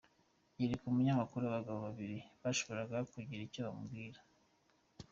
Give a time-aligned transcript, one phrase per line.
[0.59, 4.19] Yereka umunyamakuru abagabo babiri bashoboraga kugira icyo bamubwira.